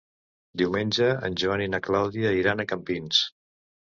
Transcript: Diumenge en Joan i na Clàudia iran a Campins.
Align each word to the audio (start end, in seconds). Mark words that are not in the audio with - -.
Diumenge 0.61 1.09
en 1.27 1.35
Joan 1.43 1.63
i 1.65 1.69
na 1.75 1.81
Clàudia 1.87 2.33
iran 2.39 2.63
a 2.63 2.65
Campins. 2.73 3.23